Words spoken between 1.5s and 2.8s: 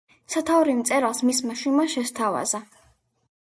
შვილმა შესთავაზა.